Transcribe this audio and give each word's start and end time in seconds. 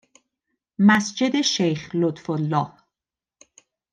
مسجد 0.79 1.41
شیخ 1.41 1.95
لطفالله 1.95 2.71